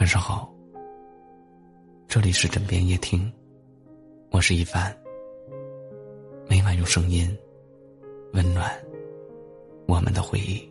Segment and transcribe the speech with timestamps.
[0.00, 0.50] 晚上好，
[2.08, 3.30] 这里是枕边夜听，
[4.30, 4.96] 我是一凡。
[6.48, 7.28] 每晚用声音
[8.32, 8.72] 温暖
[9.86, 10.66] 我们的回忆。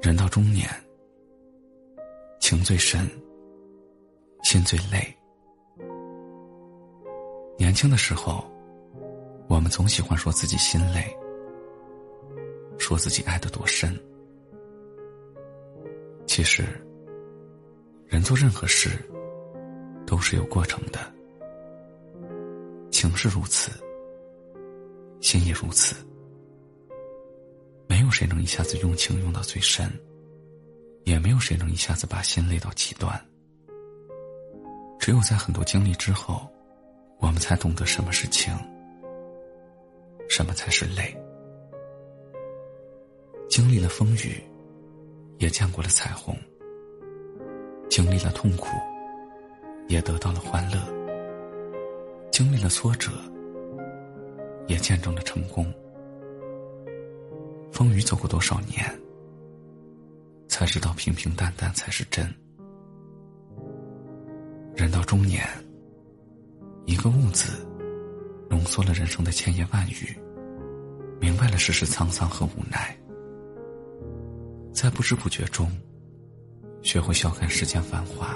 [0.00, 0.64] 人到中年，
[2.38, 3.00] 情最深，
[4.44, 5.12] 心最累。
[7.58, 8.48] 年轻的时候。
[9.50, 11.04] 我们总喜欢说自己心累，
[12.78, 13.98] 说自己爱得多深。
[16.24, 16.62] 其实，
[18.06, 18.90] 人做任何事
[20.06, 21.00] 都是有过程的，
[22.92, 23.72] 情是如此，
[25.20, 25.96] 心也如此。
[27.88, 29.90] 没有谁能一下子用情用到最深，
[31.02, 33.20] 也没有谁能一下子把心累到极端。
[35.00, 36.48] 只有在很多经历之后，
[37.18, 38.56] 我们才懂得什么是情。
[40.40, 41.14] 什么才是累？
[43.50, 44.42] 经历了风雨，
[45.36, 46.34] 也见过了彩虹；
[47.90, 48.68] 经历了痛苦，
[49.86, 50.78] 也得到了欢乐；
[52.32, 53.10] 经历了挫折，
[54.66, 55.70] 也见证了成功。
[57.70, 58.82] 风雨走过多少年，
[60.48, 62.24] 才知道平平淡淡才是真。
[64.74, 65.46] 人到中年，
[66.86, 67.66] 一个“悟”字。
[68.48, 70.12] 浓缩了人生的千言万语，
[71.20, 72.96] 明白了世事沧桑和无奈，
[74.72, 75.70] 在不知不觉中，
[76.82, 78.34] 学会笑看世间繁华，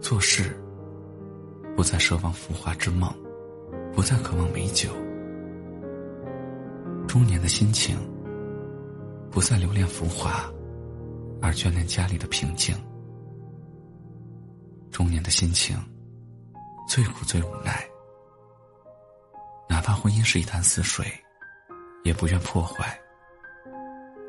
[0.00, 0.56] 做事
[1.74, 3.12] 不再奢望浮华之梦，
[3.92, 4.88] 不再渴望美酒，
[7.08, 7.96] 中年的心情
[9.28, 10.48] 不再留恋浮华，
[11.42, 12.72] 而眷恋家里的平静，
[14.92, 15.76] 中年的心情
[16.88, 17.84] 最苦最无奈。
[19.86, 21.06] 怕婚姻是一潭死水，
[22.02, 22.86] 也不愿破坏；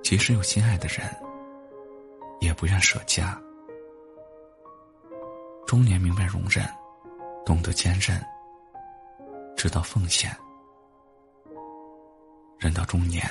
[0.00, 1.00] 即使有心爱的人，
[2.40, 3.36] 也不愿舍家。
[5.66, 6.64] 中年明白容忍，
[7.44, 8.24] 懂得坚韧，
[9.56, 10.30] 知道奉献。
[12.60, 13.28] 人到中年，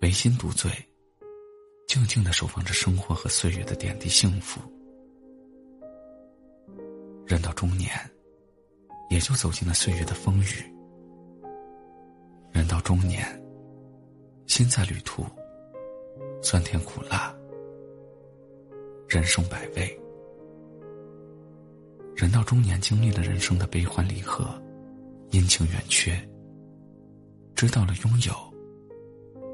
[0.00, 0.68] 唯心独醉，
[1.86, 4.60] 静静的守望着生活和岁月的点滴幸福。
[7.28, 7.88] 人到中年。
[9.08, 10.72] 也就走进了岁月的风雨。
[12.70, 13.26] 到中年，
[14.46, 15.24] 心在旅途，
[16.40, 17.34] 酸甜苦辣，
[19.08, 20.00] 人生百味。
[22.14, 24.44] 人到中年，经历了人生的悲欢离合，
[25.30, 26.12] 阴晴圆缺，
[27.56, 28.32] 知道了拥有，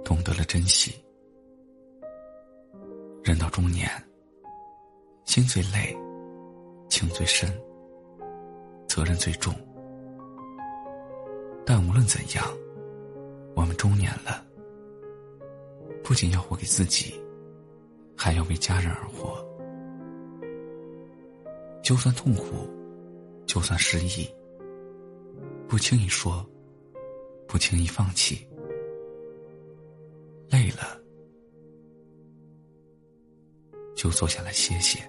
[0.04, 0.94] 懂得了珍惜。
[3.24, 3.90] 人到中年，
[5.24, 5.96] 心最累，
[6.90, 7.50] 情最深。
[8.86, 9.54] 责任最重，
[11.64, 12.44] 但无论怎样，
[13.66, 14.46] 我们中年了，
[16.04, 17.20] 不仅要活给自己，
[18.16, 19.44] 还要为家人而活。
[21.82, 22.70] 就算痛苦，
[23.44, 24.32] 就算失意，
[25.66, 26.48] 不轻易说，
[27.48, 28.46] 不轻易放弃。
[30.48, 31.02] 累了，
[33.96, 35.00] 就坐下来歇歇。